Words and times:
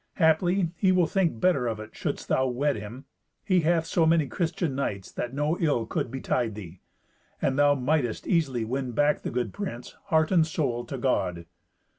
Haply 0.15 0.71
he 0.77 0.91
will 0.91 1.05
think 1.05 1.39
better 1.39 1.67
of 1.67 1.79
it 1.79 1.95
shouldst 1.95 2.27
thou 2.27 2.47
wed 2.47 2.75
him. 2.75 3.05
He 3.45 3.59
hath 3.59 3.85
so 3.85 4.07
many 4.07 4.25
Christian 4.25 4.73
knights 4.73 5.11
that 5.11 5.31
no 5.31 5.59
ill 5.59 5.85
could 5.85 6.09
betide 6.09 6.55
thee. 6.55 6.81
And 7.39 7.55
thou 7.55 7.75
mightst 7.75 8.25
easily 8.25 8.65
win 8.65 8.93
back 8.93 9.21
the 9.21 9.29
good 9.29 9.53
prince, 9.53 9.95
heart 10.05 10.31
and 10.31 10.43
soul, 10.47 10.85
to 10.85 10.97
God." 10.97 11.45